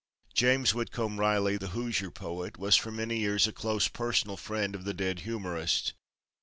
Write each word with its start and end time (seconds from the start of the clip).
James 0.33 0.73
Whitcomb 0.73 1.19
Riley, 1.19 1.57
the 1.57 1.67
Hoosier 1.77 2.09
poet, 2.09 2.57
was 2.57 2.75
for 2.75 2.89
many 2.89 3.19
years 3.19 3.45
a 3.45 3.53
close 3.53 3.87
personal 3.87 4.35
friend 4.35 4.73
of 4.73 4.83
the 4.83 4.95
dead 4.95 5.19
humorist. 5.19 5.93